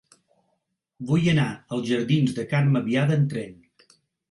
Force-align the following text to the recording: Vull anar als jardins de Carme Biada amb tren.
Vull 1.09 1.27
anar 1.33 1.45
als 1.77 1.85
jardins 1.91 2.35
de 2.41 2.47
Carme 2.55 2.85
Biada 2.91 3.21
amb 3.21 3.31
tren. 3.37 3.57